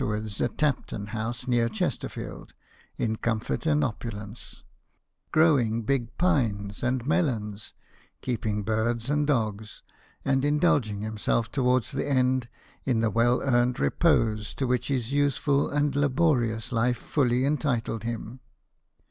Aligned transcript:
wards 0.03 0.41
at 0.41 0.57
Tapton 0.57 1.09
House, 1.09 1.47
near 1.47 1.69
Chesterfield, 1.69 2.55
in 2.97 3.17
comfort 3.17 3.67
and 3.67 3.83
opulence; 3.83 4.63
growing 5.31 5.83
big 5.83 6.17
pines 6.17 6.81
and 6.81 7.05
melons, 7.05 7.75
keeping 8.23 8.63
birds 8.63 9.11
and 9.11 9.27
dogs, 9.27 9.83
and 10.25 10.43
indulging 10.43 11.01
himself 11.01 11.51
towards 11.51 11.91
the 11.91 12.07
end 12.07 12.49
in 12.83 13.01
the 13.01 13.11
well 13.11 13.43
earned 13.43 13.79
repose 13.79 14.55
to 14.55 14.65
which 14.65 14.87
his 14.87 15.13
useful 15.13 15.69
and 15.69 15.95
laborious 15.95 16.71
life 16.71 16.97
fully 16.97 17.45
entitled 17.45 18.01
him. 18.01 18.39